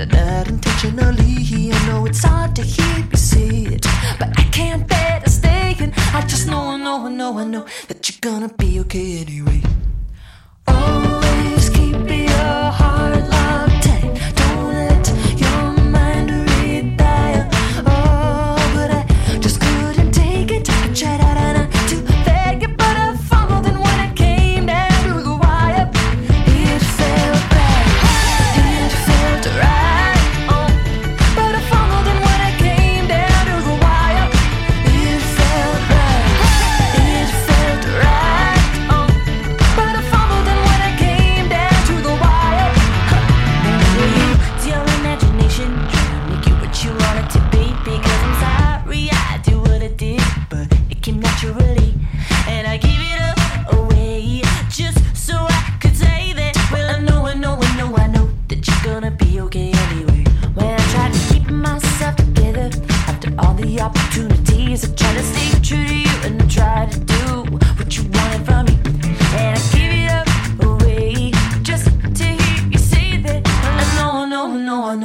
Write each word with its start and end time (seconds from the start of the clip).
pretended 0.00 0.18
that 0.18 0.48
intentionally. 0.48 1.72
I 1.72 1.86
know 1.86 2.06
it's 2.06 2.24
hard 2.24 2.56
to 2.56 2.62
hear 2.62 3.06
you 3.10 3.16
say 3.16 3.64
it, 3.74 3.86
but 4.18 4.28
I 4.38 4.42
can't 4.50 4.86
bear 4.86 5.20
to 5.20 5.30
stay. 5.30 5.76
And 5.78 5.92
I 6.14 6.22
just 6.26 6.46
know, 6.46 6.60
I 6.60 6.76
know, 6.76 7.06
I 7.06 7.10
know, 7.10 7.38
I 7.38 7.44
know 7.44 7.66
that 7.88 8.08
you're 8.08 8.18
gonna 8.20 8.52
be 8.54 8.80
okay 8.80 9.18
anyway. 9.18 9.62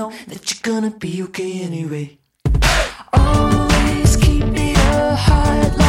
know 0.09 0.17
that 0.27 0.51
you're 0.51 0.73
gonna 0.73 0.91
be 0.91 1.23
okay 1.23 1.61
anyway. 1.61 2.17
Always 3.13 4.15
keep 4.17 4.45
me 4.45 4.73
a 4.73 5.15
heart. 5.15 5.84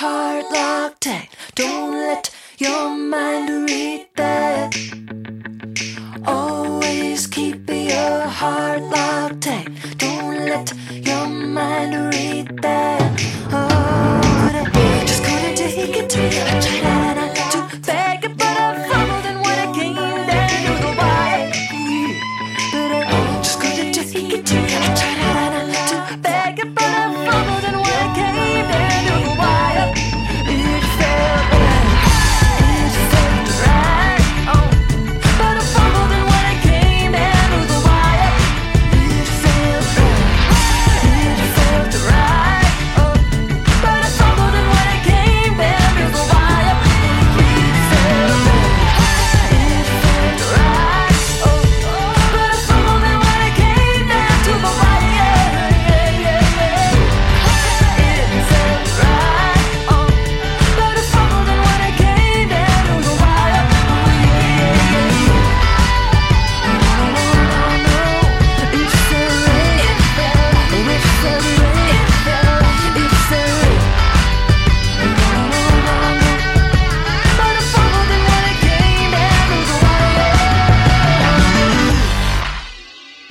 heart 0.00 0.44
locked 0.52 1.00
tight. 1.04 1.30
Don't 1.54 1.92
let 1.92 2.30
your 2.58 2.90
mind 2.90 3.48
read 3.70 4.06
that. 4.16 4.76
Always 6.26 7.26
keep 7.26 7.66
your 7.70 8.20
heart 8.40 8.82
locked. 8.82 9.15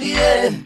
yeah. 0.06 0.65